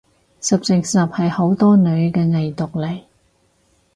[0.41, 3.03] 十成十係好多女嘅偽毒嚟